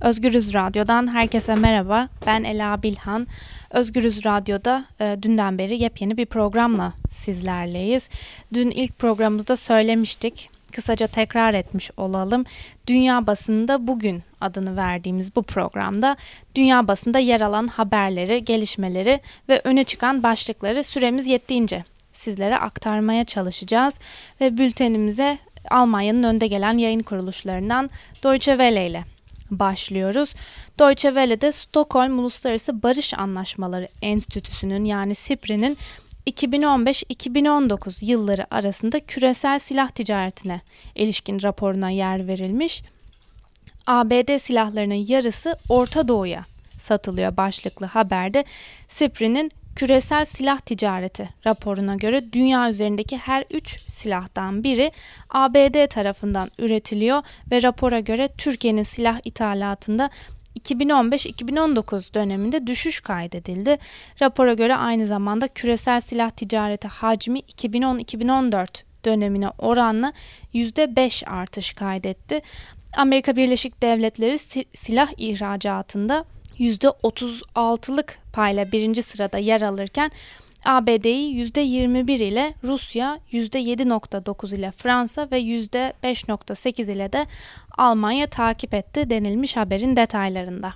[0.00, 2.08] Özgürüz Radyo'dan herkese merhaba.
[2.26, 3.26] Ben Ela Bilhan.
[3.70, 8.08] Özgürüz Radyo'da e, dünden beri yepyeni bir programla sizlerleyiz.
[8.54, 10.50] Dün ilk programımızda söylemiştik.
[10.72, 12.44] Kısaca tekrar etmiş olalım.
[12.86, 16.16] Dünya basında bugün adını verdiğimiz bu programda
[16.54, 23.98] dünya basında yer alan haberleri, gelişmeleri ve öne çıkan başlıkları süremiz yettiğince sizlere aktarmaya çalışacağız
[24.40, 25.38] ve bültenimize
[25.70, 27.90] Almanya'nın önde gelen yayın kuruluşlarından
[28.24, 29.17] Deutsche Welle ile
[29.50, 30.34] başlıyoruz.
[30.78, 35.78] Deutsche Welle'de Stockholm Uluslararası Barış Anlaşmaları Enstitüsü'nün yani SIPRI'nin
[36.26, 40.60] 2015-2019 yılları arasında küresel silah ticaretine
[40.94, 42.82] ilişkin raporuna yer verilmiş.
[43.86, 46.44] ABD silahlarının yarısı Orta Doğu'ya
[46.80, 48.44] satılıyor başlıklı haberde
[48.88, 54.92] SIPRI'nin küresel silah ticareti raporuna göre dünya üzerindeki her 3 silahtan biri
[55.30, 60.10] ABD tarafından üretiliyor ve rapora göre Türkiye'nin silah ithalatında
[60.60, 63.78] 2015-2019 döneminde düşüş kaydedildi.
[64.22, 68.66] Rapora göre aynı zamanda küresel silah ticareti hacmi 2010-2014
[69.04, 70.12] dönemine oranla
[70.54, 72.40] %5 artış kaydetti.
[72.96, 74.38] Amerika Birleşik Devletleri
[74.76, 76.24] silah ihracatında
[76.60, 80.10] %36'lık payla birinci sırada yer alırken
[80.64, 87.26] ABD'yi %21 ile Rusya, %7.9 ile Fransa ve %5.8 ile de
[87.78, 90.72] Almanya takip etti denilmiş haberin detaylarında.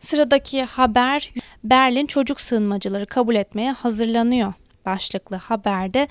[0.00, 1.32] Sıradaki haber
[1.64, 4.52] Berlin çocuk sığınmacıları kabul etmeye hazırlanıyor
[4.86, 6.08] başlıklı haberde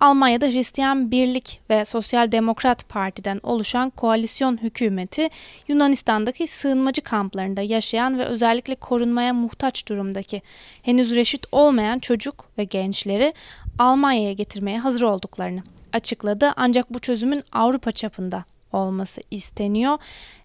[0.00, 5.28] Almanya'da Hristiyan Birlik ve Sosyal Demokrat Parti'den oluşan koalisyon hükümeti
[5.68, 10.42] Yunanistan'daki sığınmacı kamplarında yaşayan ve özellikle korunmaya muhtaç durumdaki
[10.82, 13.34] henüz reşit olmayan çocuk ve gençleri
[13.78, 16.52] Almanya'ya getirmeye hazır olduklarını açıkladı.
[16.56, 19.98] Ancak bu çözümün Avrupa çapında olması isteniyor.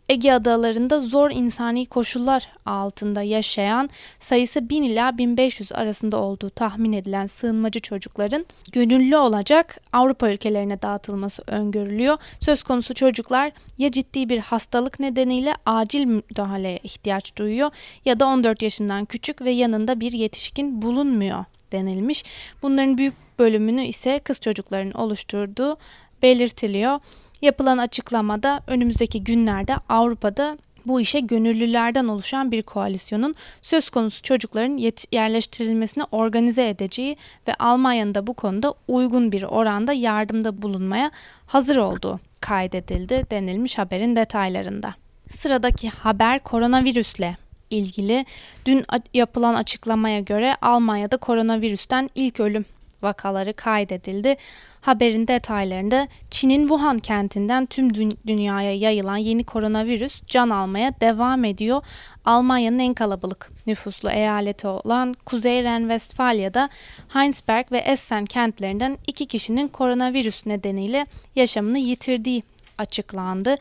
[0.10, 7.28] Ege adalarında zor insani koşullar altında yaşayan sayısı 1000 ila 1500 arasında olduğu tahmin edilen
[7.28, 12.18] sığınmacı çocukların gönüllü olacak Avrupa ülkelerine dağıtılması öngörülüyor.
[12.40, 17.72] Söz konusu çocuklar ya ciddi bir hastalık nedeniyle acil müdahaleye ihtiyaç duyuyor
[18.06, 22.24] ya da 14 yaşından küçük ve yanında bir yetişkin bulunmuyor denilmiş.
[22.62, 25.78] Bunların büyük bölümünü ise kız çocukların oluşturduğu
[26.22, 27.00] belirtiliyor.
[27.42, 36.04] Yapılan açıklamada önümüzdeki günlerde Avrupa'da bu işe gönüllülerden oluşan bir koalisyonun söz konusu çocukların yerleştirilmesini
[36.12, 37.18] organize edeceği
[37.48, 41.12] ve Almanya'nın da bu konuda uygun bir oranda yardımda bulunmaya
[41.48, 44.96] hazır olduğu kaydedildi denilmiş haberin detaylarında.
[45.38, 47.38] Sıradaki haber koronavirüsle
[47.70, 48.26] ilgili.
[48.66, 52.66] Dün yapılan açıklamaya göre Almanya'da koronavirüsten ilk ölüm
[53.02, 54.36] vakaları kaydedildi.
[54.82, 61.82] Haberin detaylarında Çin'in Wuhan kentinden tüm dü- dünyaya yayılan yeni koronavirüs can almaya devam ediyor.
[62.26, 66.70] Almanya'nın en kalabalık nüfuslu eyaleti olan Kuzey Ren-Vestfalya'da
[67.10, 71.06] Heinsberg ve Essen kentlerinden iki kişinin koronavirüs nedeniyle
[71.36, 72.44] yaşamını yitirdiği
[72.78, 73.56] açıklandı.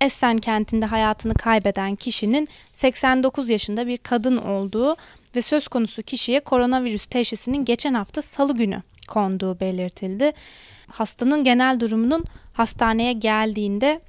[0.00, 4.96] Essen kentinde hayatını kaybeden kişinin 89 yaşında bir kadın olduğu
[5.36, 10.32] ve söz konusu kişiye koronavirüs teşhisinin geçen hafta salı günü konduğu belirtildi.
[10.86, 14.00] Hastanın genel durumunun hastaneye geldiğinde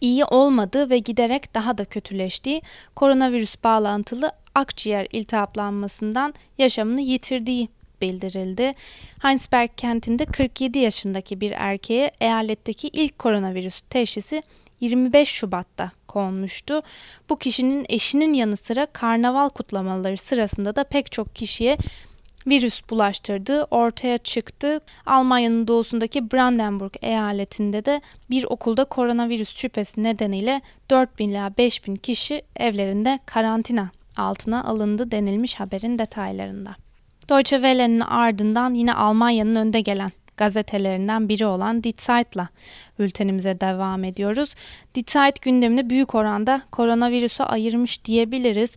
[0.00, 2.62] iyi olmadığı ve giderek daha da kötüleştiği
[2.96, 7.68] koronavirüs bağlantılı akciğer iltihaplanmasından yaşamını yitirdiği
[8.00, 8.72] bildirildi.
[9.22, 14.42] Heinsberg kentinde 47 yaşındaki bir erkeğe eyaletteki ilk koronavirüs teşhisi
[14.80, 16.80] 25 Şubat'ta konmuştu.
[17.30, 21.78] Bu kişinin eşinin yanı sıra karnaval kutlamaları sırasında da pek çok kişiye
[22.46, 24.80] virüs bulaştırdığı ortaya çıktı.
[25.06, 28.00] Almanya'nın doğusundaki Brandenburg eyaletinde de
[28.30, 35.98] bir okulda koronavirüs şüphesi nedeniyle 4000 ila 5000 kişi evlerinde karantina altına alındı denilmiş haberin
[35.98, 36.76] detaylarında.
[37.28, 42.48] Deutsche Welle'nin ardından yine Almanya'nın önde gelen gazetelerinden biri olan Die Zeit'la
[42.98, 44.54] bültenimize devam ediyoruz.
[44.94, 48.70] Die Zeit gündemini büyük oranda koronavirüse ayırmış diyebiliriz.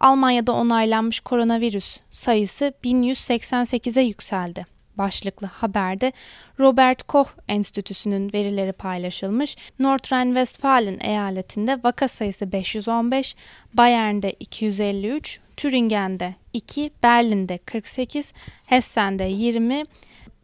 [0.00, 6.12] Almanya'da onaylanmış koronavirüs sayısı 1188'e yükseldi başlıklı haberde
[6.60, 9.56] Robert Koch Enstitüsü'nün verileri paylaşılmış.
[9.78, 13.36] Nordrhein-Westfalen eyaletinde vaka sayısı 515,
[13.74, 18.32] Bayern'de 253, Türingen'de 2, Berlin'de 48,
[18.66, 19.84] Hessen'de 20,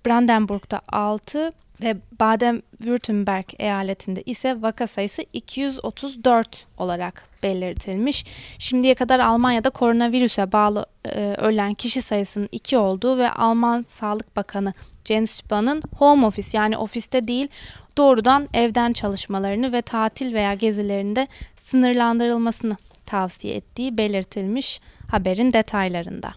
[0.07, 1.51] Brandenburg'da 6
[1.83, 8.25] ve Baden-Württemberg eyaletinde ise vaka sayısı 234 olarak belirtilmiş.
[8.59, 14.73] Şimdiye kadar Almanya'da koronavirüse bağlı e, ölen kişi sayısının 2 olduğu ve Alman Sağlık Bakanı
[15.05, 17.49] Jens Spahn'ın home office yani ofiste değil
[17.97, 21.27] doğrudan evden çalışmalarını ve tatil veya gezilerinde
[21.57, 22.77] sınırlandırılmasını
[23.07, 26.35] tavsiye ettiği belirtilmiş haberin detaylarında.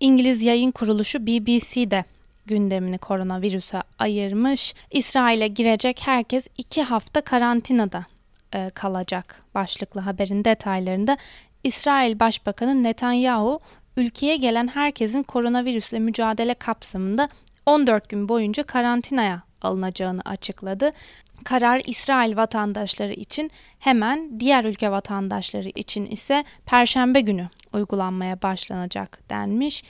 [0.00, 2.04] İngiliz yayın kuruluşu BBC de
[2.46, 4.74] gündemini koronavirüse ayırmış.
[4.90, 8.06] İsrail'e girecek herkes iki hafta karantinada
[8.54, 11.16] e, kalacak başlıklı haberin detaylarında
[11.64, 13.60] İsrail Başbakanı Netanyahu
[13.96, 17.28] ülkeye gelen herkesin koronavirüsle mücadele kapsamında
[17.66, 20.90] 14 gün boyunca karantinaya alınacağını açıkladı.
[21.44, 29.84] Karar İsrail vatandaşları için hemen diğer ülke vatandaşları için ise perşembe günü uygulanmaya başlanacak denmiş.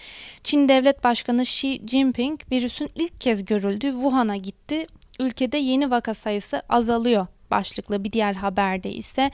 [0.45, 4.87] Çin Devlet Başkanı Xi Jinping virüsün ilk kez görüldüğü Wuhan'a gitti.
[5.21, 9.31] Ülkede yeni vaka sayısı azalıyor başlıklı bir diğer haberde ise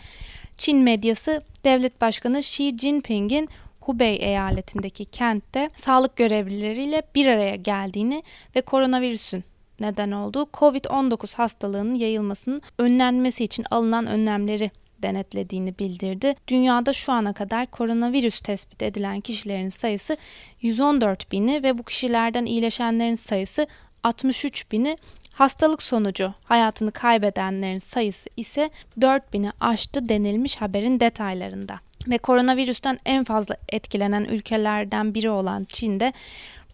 [0.56, 3.48] Çin medyası devlet başkanı Xi Jinping'in
[3.80, 8.22] Hubei eyaletindeki kentte sağlık görevlileriyle bir araya geldiğini
[8.56, 9.44] ve koronavirüsün
[9.80, 14.70] neden olduğu COVID-19 hastalığının yayılmasının önlenmesi için alınan önlemleri
[15.02, 16.34] denetlediğini bildirdi.
[16.48, 20.16] Dünyada şu ana kadar koronavirüs tespit edilen kişilerin sayısı
[20.60, 23.66] 114 bini ve bu kişilerden iyileşenlerin sayısı
[24.02, 24.96] 63 bini
[25.40, 31.80] Hastalık sonucu hayatını kaybedenlerin sayısı ise 4000'i aştı denilmiş haberin detaylarında.
[32.08, 36.12] Ve koronavirüsten en fazla etkilenen ülkelerden biri olan Çin'de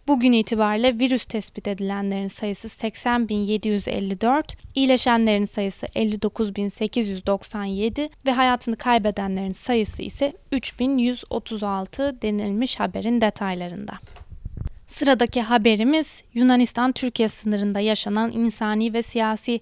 [0.07, 4.43] Bugün itibariyle virüs tespit edilenlerin sayısı 80.754,
[4.75, 13.93] iyileşenlerin sayısı 59.897 ve hayatını kaybedenlerin sayısı ise 3136 denilmiş haberin detaylarında.
[14.97, 19.59] Sıradaki haberimiz Yunanistan-Türkiye sınırında yaşanan insani ve siyasi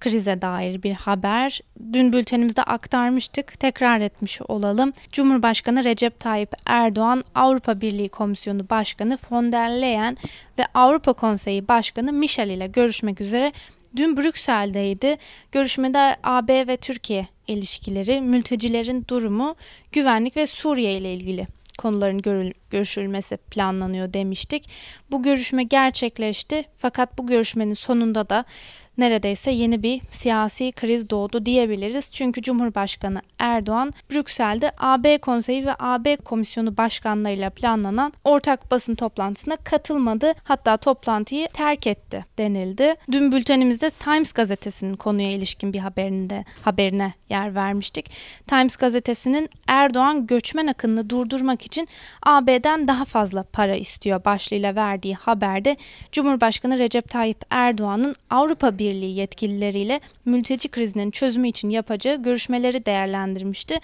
[0.00, 1.60] krize dair bir haber.
[1.92, 4.92] Dün bültenimizde aktarmıştık, tekrar etmiş olalım.
[5.12, 10.16] Cumhurbaşkanı Recep Tayyip Erdoğan, Avrupa Birliği Komisyonu Başkanı von der Leyen
[10.58, 13.52] ve Avrupa Konseyi Başkanı Michel ile görüşmek üzere
[13.96, 15.16] dün Brüksel'deydi.
[15.52, 19.56] Görüşmede AB ve Türkiye ilişkileri, mültecilerin durumu,
[19.92, 21.46] güvenlik ve Suriye ile ilgili
[21.80, 24.70] konuların görüşülmesi planlanıyor demiştik.
[25.10, 28.44] Bu görüşme gerçekleşti fakat bu görüşmenin sonunda da
[29.00, 32.10] neredeyse yeni bir siyasi kriz doğdu diyebiliriz.
[32.10, 40.32] Çünkü Cumhurbaşkanı Erdoğan Brüksel'de AB Konseyi ve AB Komisyonu başkanlarıyla planlanan ortak basın toplantısına katılmadı.
[40.44, 42.94] Hatta toplantıyı terk etti denildi.
[43.12, 48.10] Dün bültenimizde Times gazetesinin konuya ilişkin bir haberinde haberine yer vermiştik.
[48.46, 51.88] Times gazetesinin Erdoğan göçmen akınını durdurmak için
[52.22, 55.76] AB'den daha fazla para istiyor başlığıyla verdiği haberde
[56.12, 63.78] Cumhurbaşkanı Recep Tayyip Erdoğan'ın Avrupa Birliği yetkilileriyle mülteci krizinin çözümü için yapacağı görüşmeleri değerlendirmişti.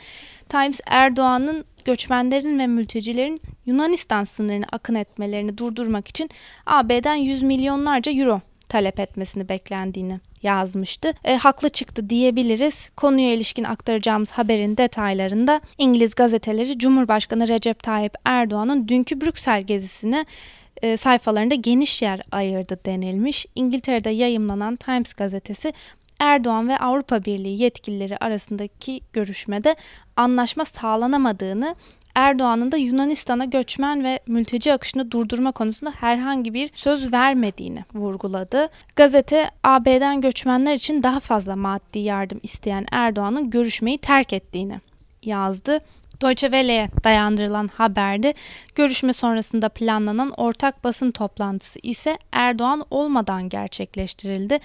[0.49, 6.31] Times Erdoğan'ın göçmenlerin ve mültecilerin Yunanistan sınırını akın etmelerini durdurmak için
[6.67, 11.13] AB'den 100 milyonlarca euro talep etmesini beklendiğini yazmıştı.
[11.25, 12.91] E, haklı çıktı diyebiliriz.
[12.97, 20.27] Konuya ilişkin aktaracağımız haberin detaylarında İngiliz gazeteleri Cumhurbaşkanı Recep Tayyip Erdoğan'ın dünkü Brüksel gezisine
[20.83, 23.47] e, sayfalarında geniş yer ayırdı denilmiş.
[23.55, 25.73] İngiltere'de yayımlanan Times gazetesi
[26.21, 29.77] Erdoğan ve Avrupa Birliği yetkilileri arasındaki görüşmede
[30.17, 31.75] anlaşma sağlanamadığını,
[32.15, 38.69] Erdoğan'ın da Yunanistan'a göçmen ve mülteci akışını durdurma konusunda herhangi bir söz vermediğini vurguladı.
[38.97, 44.81] Gazete AB'den göçmenler için daha fazla maddi yardım isteyen Erdoğan'ın görüşmeyi terk ettiğini
[45.23, 45.79] yazdı.
[46.23, 48.35] Deutsche Welle'ye dayandırılan haberde
[48.75, 54.59] görüşme sonrasında planlanan ortak basın toplantısı ise Erdoğan olmadan gerçekleştirildi.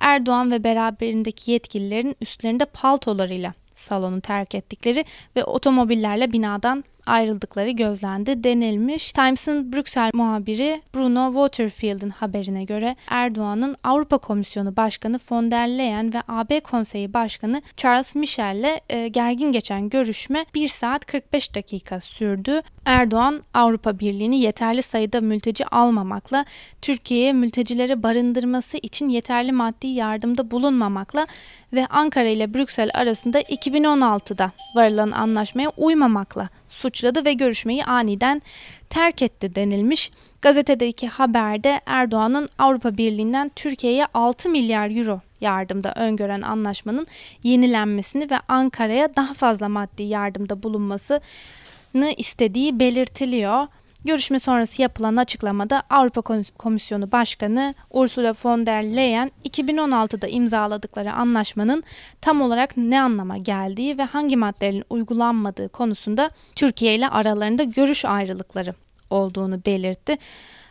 [0.00, 5.04] Erdoğan ve beraberindeki yetkililerin üstlerinde paltolarıyla salonu terk ettikleri
[5.36, 9.12] ve otomobillerle binadan ayrıldıkları gözlendi denilmiş.
[9.12, 16.22] Times'ın Brüksel muhabiri Bruno Waterfield'in haberine göre Erdoğan'ın Avrupa Komisyonu Başkanı von der Leyen ve
[16.28, 22.60] AB Konseyi Başkanı Charles Michel'le e, gergin geçen görüşme 1 saat 45 dakika sürdü.
[22.84, 26.44] Erdoğan Avrupa Birliği'ni yeterli sayıda mülteci almamakla,
[26.82, 31.26] Türkiye'ye mültecileri barındırması için yeterli maddi yardımda bulunmamakla
[31.72, 38.42] ve Ankara ile Brüksel arasında 2016'da varılan anlaşmaya uymamakla suçladı ve görüşmeyi aniden
[38.90, 40.10] terk etti denilmiş.
[40.42, 47.06] Gazetedeki haberde Erdoğan'ın Avrupa Birliği'nden Türkiye'ye 6 milyar euro yardımda öngören anlaşmanın
[47.42, 53.66] yenilenmesini ve Ankara'ya daha fazla maddi yardımda bulunmasını istediği belirtiliyor.
[54.04, 56.20] Görüşme sonrası yapılan açıklamada Avrupa
[56.58, 61.84] Komisyonu Başkanı Ursula von der Leyen 2016'da imzaladıkları anlaşmanın
[62.20, 68.74] tam olarak ne anlama geldiği ve hangi maddelerin uygulanmadığı konusunda Türkiye ile aralarında görüş ayrılıkları
[69.10, 70.18] olduğunu belirtti.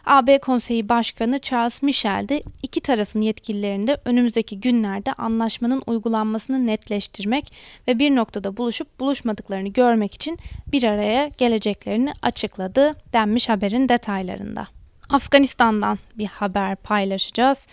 [0.05, 7.53] AB Konseyi Başkanı Charles Michel de iki tarafın yetkililerinde önümüzdeki günlerde anlaşmanın uygulanmasını netleştirmek
[7.87, 14.67] ve bir noktada buluşup buluşmadıklarını görmek için bir araya geleceklerini açıkladı denmiş haberin detaylarında.
[15.09, 17.67] Afganistan'dan bir haber paylaşacağız.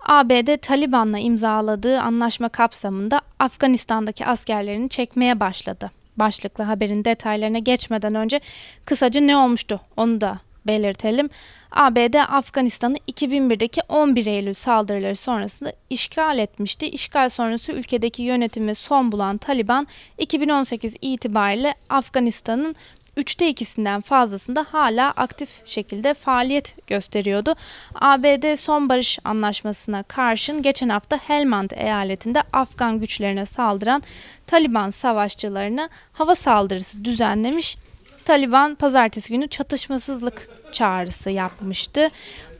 [0.00, 5.90] ABD Taliban'la imzaladığı anlaşma kapsamında Afganistan'daki askerlerini çekmeye başladı.
[6.16, 8.40] Başlıklı haberin detaylarına geçmeden önce
[8.84, 11.30] kısaca ne olmuştu onu da belirtelim.
[11.72, 16.86] ABD Afganistan'ı 2001'deki 11 Eylül saldırıları sonrasında işgal etmişti.
[16.86, 19.86] İşgal sonrası ülkedeki yönetimi son bulan Taliban
[20.18, 22.76] 2018 itibariyle Afganistan'ın
[23.16, 27.54] üçte ikisinden fazlasında hala aktif şekilde faaliyet gösteriyordu.
[27.94, 34.02] ABD son barış anlaşmasına karşın geçen hafta Helmand eyaletinde Afgan güçlerine saldıran
[34.46, 37.76] Taliban savaşçılarına hava saldırısı düzenlemiş.
[38.24, 42.10] Taliban pazartesi günü çatışmasızlık çağrısı yapmıştı.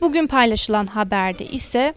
[0.01, 1.93] Bugün paylaşılan haberde ise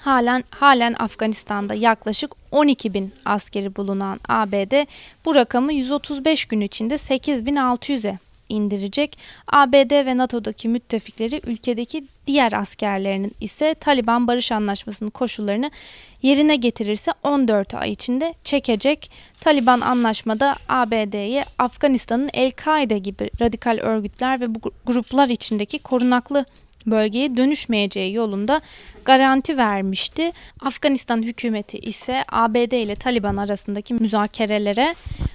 [0.00, 4.86] halen halen Afganistan'da yaklaşık 12 bin askeri bulunan ABD
[5.24, 8.18] bu rakamı 135 gün içinde 8600'e
[8.48, 9.18] indirecek.
[9.46, 15.70] ABD ve NATO'daki müttefikleri ülkedeki diğer askerlerinin ise Taliban Barış Anlaşması'nın koşullarını
[16.22, 19.10] yerine getirirse 14 ay içinde çekecek.
[19.40, 26.44] Taliban anlaşmada ABD'ye Afganistan'ın El-Kaide gibi radikal örgütler ve bu gruplar içindeki korunaklı
[26.86, 28.60] bölgeye dönüşmeyeceği yolunda
[29.04, 30.32] garanti vermişti.
[30.60, 34.94] Afganistan hükümeti ise ABD ile Taliban arasındaki müzakerelere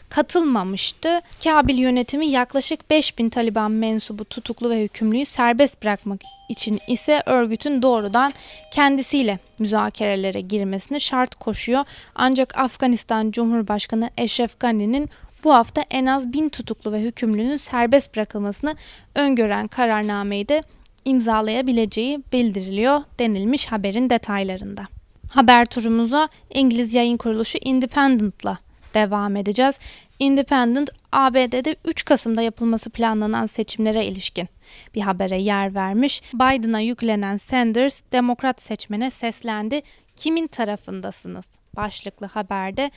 [0.10, 1.22] katılmamıştı.
[1.44, 8.34] Kabil yönetimi yaklaşık 5000 Taliban mensubu tutuklu ve hükümlüyü serbest bırakmak için ise örgütün doğrudan
[8.72, 11.84] kendisiyle müzakerelere girmesini şart koşuyor.
[12.16, 15.10] Ancak Afganistan Cumhurbaşkanı Eşref Gani'nin
[15.44, 18.75] bu hafta en az bin tutuklu ve hükümlünün serbest bırakılmasını
[19.16, 20.64] öngören kararnameyi de
[21.06, 24.88] imzalayabileceği bildiriliyor denilmiş haberin detaylarında.
[25.30, 28.58] Haber turumuza İngiliz yayın kuruluşu Independent'la
[28.94, 29.80] devam edeceğiz.
[30.19, 34.48] Independent, ABD'de 3 Kasım'da yapılması planlanan seçimlere ilişkin
[34.95, 36.22] bir habere yer vermiş.
[36.34, 39.81] Biden'a yüklenen Sanders, demokrat seçmene seslendi.
[40.15, 41.45] Kimin tarafındasınız?
[41.75, 42.91] Başlıklı haberde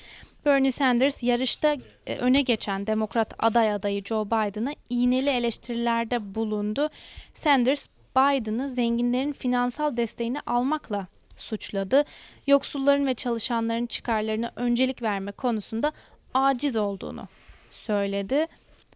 [0.44, 6.88] Bernie Sanders yarışta e, öne geçen demokrat aday adayı Joe Biden'a iğneli eleştirilerde bulundu.
[7.34, 11.06] Sanders Biden'ı zenginlerin finansal desteğini almakla
[11.36, 12.04] suçladı.
[12.46, 15.92] Yoksulların ve çalışanların çıkarlarına öncelik verme konusunda
[16.38, 17.28] aciz olduğunu
[17.70, 18.46] söyledi.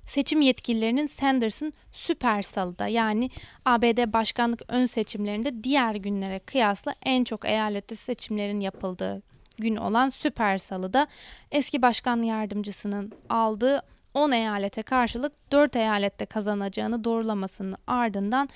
[0.06, 3.30] Seçim yetkililerinin Sanders'ın süper salıda yani
[3.64, 9.22] ABD başkanlık ön seçimlerinde diğer günlere kıyasla en çok eyalette seçimlerin yapıldığı
[9.58, 11.06] gün olan süper salıda
[11.50, 13.82] eski başkan yardımcısının aldığı
[14.14, 18.48] 10 eyalete karşılık 4 eyalette kazanacağını doğrulamasının ardından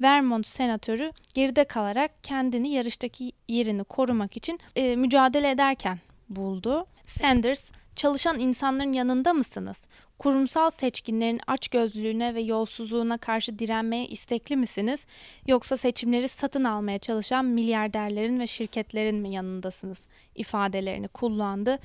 [0.00, 5.98] Vermont senatörü geride kalarak kendini yarıştaki yerini korumak için e, mücadele ederken
[6.28, 6.86] buldu.
[7.06, 9.86] Sanders, çalışan insanların yanında mısınız?
[10.18, 15.06] Kurumsal seçkinlerin açgözlülüğüne ve yolsuzluğuna karşı direnmeye istekli misiniz?
[15.46, 19.98] Yoksa seçimleri satın almaya çalışan milyarderlerin ve şirketlerin mi yanındasınız?
[20.34, 21.78] ifadelerini kullandı.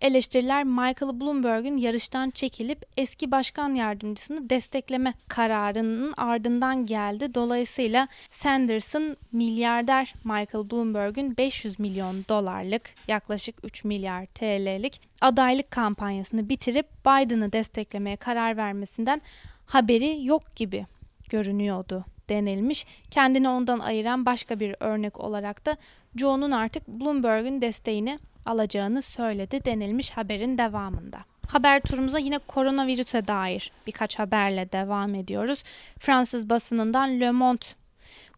[0.00, 7.34] Eleştiriler Michael Bloomberg'un yarıştan çekilip eski başkan yardımcısını destekleme kararının ardından geldi.
[7.34, 16.86] Dolayısıyla Sanders'ın milyarder Michael Bloomberg'un 500 milyon dolarlık yaklaşık 3 milyar TL'lik adaylık kampanyasını bitirip
[17.06, 19.22] Biden'ı desteklemeye karar vermesinden
[19.66, 20.86] haberi yok gibi
[21.28, 22.86] görünüyordu denilmiş.
[23.10, 25.76] Kendini ondan ayıran başka bir örnek olarak da
[26.16, 31.18] Joe'nun artık Bloomberg'un desteğini alacağını söyledi denilmiş haberin devamında.
[31.48, 35.62] Haber turumuza yine koronavirüse dair birkaç haberle devam ediyoruz.
[35.98, 37.64] Fransız basınından Le Monde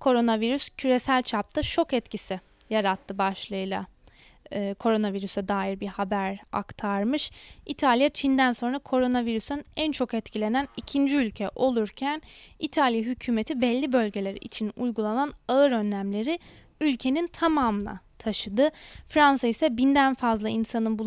[0.00, 3.86] koronavirüs küresel çapta şok etkisi yarattı başlığıyla
[4.52, 7.30] e, koronavirüse dair bir haber aktarmış.
[7.66, 12.22] İtalya Çin'den sonra koronavirüsten en çok etkilenen ikinci ülke olurken
[12.58, 16.38] İtalya hükümeti belli bölgeler için uygulanan ağır önlemleri
[16.80, 18.70] ülkenin tamamına taşıdı.
[19.08, 20.98] Fransa ise binden fazla insanın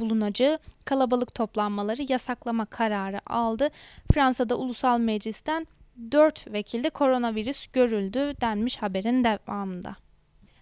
[0.00, 3.70] bulunacağı kalabalık toplanmaları yasaklama kararı aldı.
[4.12, 5.66] Fransa'da ulusal meclisten
[6.12, 9.96] 4 vekilde koronavirüs görüldü denmiş haberin devamında.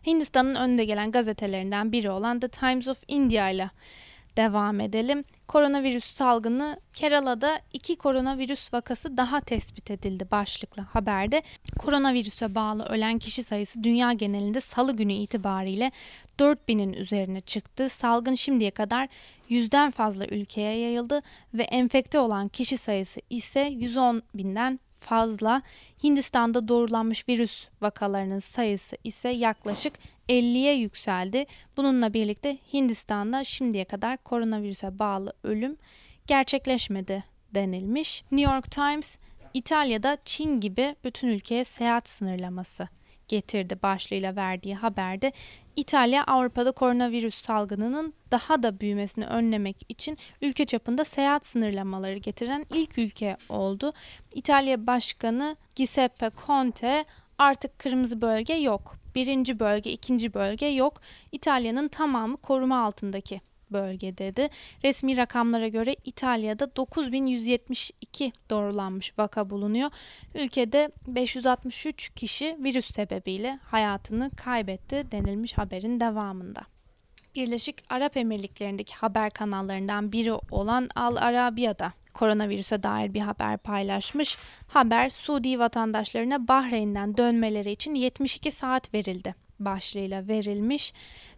[0.06, 3.70] Hindistan'ın önde gelen gazetelerinden biri olan The Times of India ile
[4.36, 5.24] devam edelim.
[5.48, 11.42] Koronavirüs salgını Kerala'da iki koronavirüs vakası daha tespit edildi başlıklı haberde.
[11.78, 15.92] Koronavirüse bağlı ölen kişi sayısı dünya genelinde salı günü itibariyle
[16.38, 17.88] 4000'in üzerine çıktı.
[17.88, 19.08] Salgın şimdiye kadar
[19.48, 21.22] yüzden fazla ülkeye yayıldı
[21.54, 25.62] ve enfekte olan kişi sayısı ise 110 binden fazla.
[26.04, 29.94] Hindistan'da doğrulanmış virüs vakalarının sayısı ise yaklaşık
[30.28, 31.46] 50'ye yükseldi.
[31.76, 35.76] Bununla birlikte Hindistan'da şimdiye kadar koronavirüse bağlı ölüm
[36.26, 38.24] gerçekleşmedi denilmiş.
[38.30, 39.18] New York Times
[39.54, 42.88] İtalya'da Çin gibi bütün ülkeye seyahat sınırlaması
[43.28, 45.32] getirdi başlığıyla verdiği haberde
[45.76, 52.98] İtalya Avrupa'da koronavirüs salgınının daha da büyümesini önlemek için ülke çapında seyahat sınırlamaları getiren ilk
[52.98, 53.92] ülke oldu.
[54.34, 57.04] İtalya Başkanı Giuseppe Conte
[57.38, 58.96] artık kırmızı bölge yok.
[59.14, 61.00] Birinci bölge, ikinci bölge yok.
[61.32, 63.40] İtalya'nın tamamı koruma altındaki
[63.72, 64.48] bölge dedi.
[64.84, 69.90] Resmi rakamlara göre İtalya'da 9172 doğrulanmış vaka bulunuyor.
[70.34, 76.60] Ülkede 563 kişi virüs sebebiyle hayatını kaybetti denilmiş haberin devamında.
[77.34, 84.36] Birleşik Arap Emirlikleri'ndeki haber kanallarından biri olan Al Arabiya'da koronavirüse dair bir haber paylaşmış.
[84.68, 90.92] Haber Suudi vatandaşlarına Bahreyn'den dönmeleri için 72 saat verildi başlığıyla verilmiş.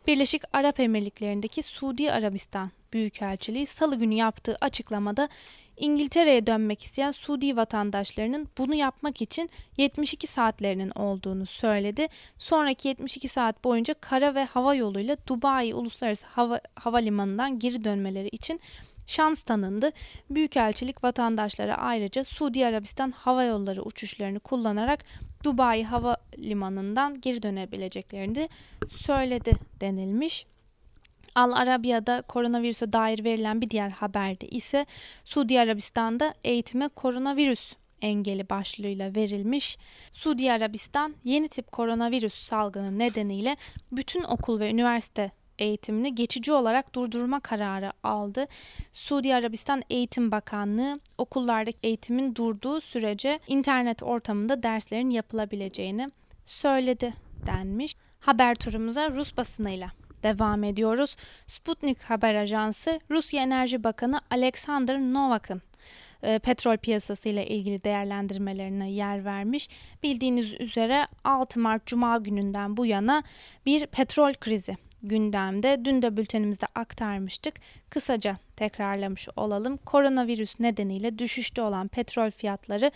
[0.07, 5.29] Birleşik Arap Emirlikleri'ndeki Suudi Arabistan Büyükelçiliği salı günü yaptığı açıklamada
[5.77, 12.07] İngiltere'ye dönmek isteyen Suudi vatandaşlarının bunu yapmak için 72 saatlerinin olduğunu söyledi.
[12.39, 18.61] Sonraki 72 saat boyunca kara ve hava yoluyla Dubai Uluslararası Hava Havalimanı'ndan geri dönmeleri için
[19.07, 19.91] şans tanındı.
[20.31, 25.05] Büyükelçilik vatandaşlara ayrıca Suudi Arabistan hava yolları uçuşlarını kullanarak
[25.45, 28.49] Dubai Havalimanı'ndan geri dönebileceklerini
[28.89, 30.47] söyledi denilmiş.
[31.35, 34.87] Al Arabiya'da koronavirüse dair verilen bir diğer haberde ise
[35.25, 37.73] Suudi Arabistan'da eğitime koronavirüs
[38.03, 39.79] engeli başlığıyla verilmiş.
[40.13, 43.57] Suudi Arabistan yeni tip koronavirüs salgını nedeniyle
[43.93, 45.31] bütün okul ve üniversite
[45.63, 48.47] eğitimini geçici olarak durdurma kararı aldı.
[48.93, 56.11] Suudi Arabistan Eğitim Bakanlığı okullardaki eğitimin durduğu sürece internet ortamında derslerin yapılabileceğini
[56.47, 57.15] söyledi
[57.47, 57.97] denmiş.
[58.21, 59.91] Haber turumuza Rus basınıyla
[60.23, 61.17] devam ediyoruz.
[61.47, 65.63] Sputnik haber ajansı Rusya Enerji Bakanı Alexander Novak'ın
[66.23, 69.69] e, petrol piyasası ile ilgili değerlendirmelerine yer vermiş.
[70.03, 73.23] Bildiğiniz üzere 6 Mart Cuma gününden bu yana
[73.67, 75.85] bir petrol krizi gündemde.
[75.85, 77.55] Dün de bültenimizde aktarmıştık.
[77.91, 79.77] Kısaca tekrarlamış olalım.
[79.77, 82.91] Koronavirüs nedeniyle düşüşte olan petrol fiyatları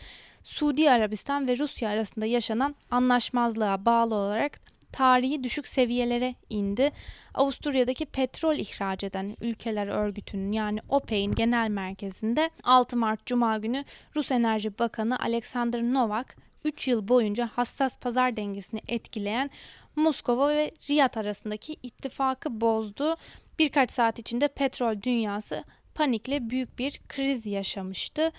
[0.44, 4.60] Suudi Arabistan ve Rusya arasında yaşanan anlaşmazlığa bağlı olarak
[4.92, 6.90] tarihi düşük seviyelere indi.
[7.34, 13.84] Avusturya'daki petrol ihraç eden ülkeler örgütünün yani OPEC'in genel merkezinde 6 Mart Cuma günü
[14.16, 19.50] Rus Enerji Bakanı Alexander Novak 3 yıl boyunca hassas pazar dengesini etkileyen
[19.96, 23.16] Moskova ve Riyad arasındaki ittifakı bozdu.
[23.58, 28.32] Birkaç saat içinde petrol dünyası panikle büyük bir kriz yaşamıştı.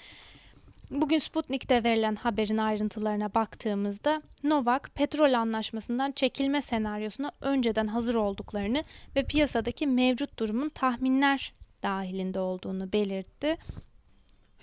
[0.92, 8.84] Bugün Sputnik'te verilen haberin ayrıntılarına baktığımızda Novak petrol anlaşmasından çekilme senaryosuna önceden hazır olduklarını
[9.16, 13.58] ve piyasadaki mevcut durumun tahminler dahilinde olduğunu belirtti.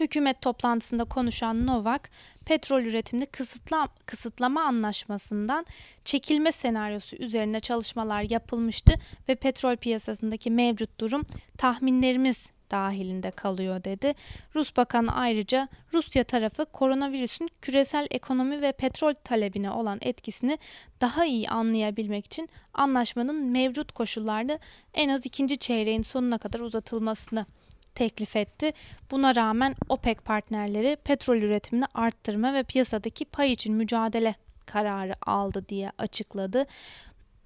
[0.01, 2.11] Hükümet toplantısında konuşan Novak,
[2.45, 5.67] petrol üretimini kısıtla, kısıtlama anlaşmasından
[6.05, 8.95] çekilme senaryosu üzerine çalışmalar yapılmıştı
[9.29, 11.23] ve petrol piyasasındaki mevcut durum
[11.59, 14.13] tahminlerimiz dahilinde kalıyor dedi.
[14.55, 20.59] Rus Bakanı ayrıca Rusya tarafı koronavirüsün küresel ekonomi ve petrol talebine olan etkisini
[21.01, 24.59] daha iyi anlayabilmek için anlaşmanın mevcut koşullarda
[24.95, 27.47] en az ikinci çeyreğin sonuna kadar uzatılmasını
[27.95, 28.73] teklif etti.
[29.11, 34.35] Buna rağmen OPEC partnerleri petrol üretimini arttırma ve piyasadaki pay için mücadele
[34.67, 36.65] kararı aldı diye açıkladı.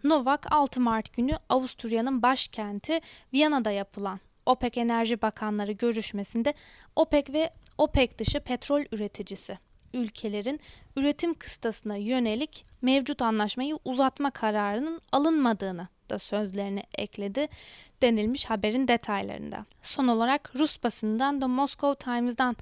[0.04, 3.00] Novak 6 Mart günü Avusturya'nın başkenti
[3.32, 6.54] Viyana'da yapılan OPEC Enerji Bakanları görüşmesinde
[6.96, 9.58] OPEC ve OPEC dışı petrol üreticisi
[9.94, 10.60] ülkelerin
[10.96, 17.48] üretim kıstasına yönelik mevcut anlaşmayı uzatma kararının alınmadığını da sözlerini ekledi
[18.02, 19.62] denilmiş haberin detaylarında.
[19.82, 22.56] Son olarak Rus basından da Moscow Times'dan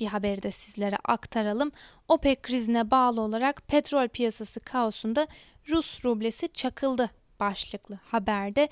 [0.00, 1.72] bir haberi de sizlere aktaralım.
[2.08, 5.26] OPEC krizine bağlı olarak petrol piyasası kaosunda
[5.68, 7.10] Rus rublesi çakıldı
[7.40, 8.68] başlıklı haberde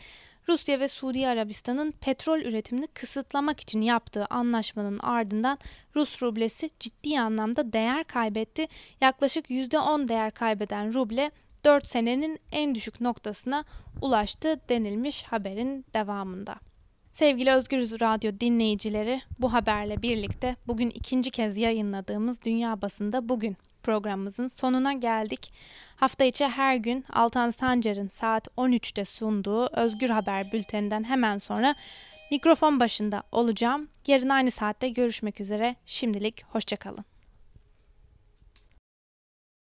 [0.49, 5.59] Rusya ve Suudi Arabistan'ın petrol üretimini kısıtlamak için yaptığı anlaşmanın ardından
[5.97, 8.67] Rus rublesi ciddi anlamda değer kaybetti.
[9.01, 11.31] Yaklaşık %10 değer kaybeden ruble
[11.65, 13.65] 4 senenin en düşük noktasına
[14.01, 16.57] ulaştı denilmiş haberin devamında.
[17.15, 24.49] Sevgili Özgürüz Radyo dinleyicileri, bu haberle birlikte bugün ikinci kez yayınladığımız Dünya Basında Bugün programımızın
[24.49, 25.53] sonuna geldik.
[25.97, 31.75] Hafta içi her gün Altan Sancar'ın saat 13'te sunduğu Özgür Haber bülteninden hemen sonra
[32.31, 33.89] mikrofon başında olacağım.
[34.07, 35.77] Yarın aynı saatte görüşmek üzere.
[35.87, 37.10] Şimdilik hoşçakalın.